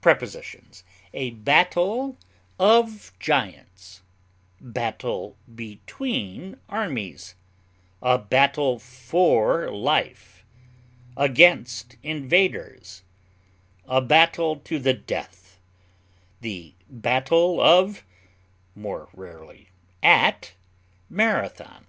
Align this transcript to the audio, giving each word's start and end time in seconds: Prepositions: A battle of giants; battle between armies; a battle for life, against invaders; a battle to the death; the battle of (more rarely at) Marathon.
Prepositions: 0.00 0.82
A 1.14 1.30
battle 1.30 2.16
of 2.58 3.12
giants; 3.20 4.02
battle 4.60 5.36
between 5.54 6.58
armies; 6.68 7.36
a 8.02 8.18
battle 8.18 8.80
for 8.80 9.70
life, 9.70 10.44
against 11.16 11.94
invaders; 12.02 13.04
a 13.86 14.00
battle 14.00 14.56
to 14.56 14.80
the 14.80 14.94
death; 14.94 15.60
the 16.40 16.74
battle 16.90 17.60
of 17.60 18.02
(more 18.74 19.10
rarely 19.12 19.68
at) 20.02 20.54
Marathon. 21.08 21.86